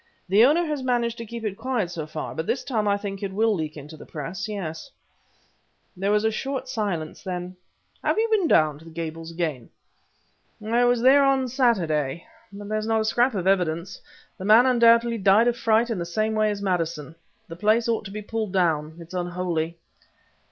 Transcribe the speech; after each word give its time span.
"The 0.27 0.43
owner 0.43 0.65
has 0.65 0.81
managed 0.81 1.19
to 1.19 1.27
keep 1.27 1.43
it 1.45 1.55
quiet 1.59 1.91
so 1.91 2.07
far, 2.07 2.33
but 2.33 2.47
this 2.47 2.63
time 2.63 2.87
I 2.87 2.97
think 2.97 3.21
it 3.21 3.31
will 3.31 3.53
leak 3.53 3.77
into 3.77 3.95
the 3.95 4.03
press 4.07 4.47
yes." 4.47 4.89
There 5.95 6.09
was 6.11 6.25
a 6.25 6.31
short 6.31 6.67
silence; 6.67 7.21
then: 7.21 7.55
"And 8.03 8.17
you 8.17 8.23
have 8.23 8.31
been 8.31 8.47
down 8.47 8.79
to 8.79 8.85
the 8.85 8.89
Gables 8.89 9.29
again?" 9.29 9.69
"I 10.59 10.85
was 10.85 11.01
there 11.03 11.23
on 11.23 11.47
Saturday, 11.49 12.25
but 12.51 12.67
there's 12.67 12.87
not 12.87 13.01
a 13.01 13.05
scrap 13.05 13.35
of 13.35 13.45
evidence. 13.45 14.01
The 14.39 14.45
man 14.45 14.65
undoubtedly 14.65 15.19
died 15.19 15.47
of 15.47 15.55
fright 15.55 15.91
in 15.91 15.99
the 15.99 16.05
same 16.07 16.33
way 16.33 16.49
as 16.49 16.63
Maddison. 16.63 17.13
The 17.47 17.55
place 17.55 17.87
ought 17.87 18.05
to 18.05 18.11
be 18.11 18.23
pulled 18.23 18.53
down; 18.53 18.97
it's 18.99 19.13
unholy." 19.13 19.77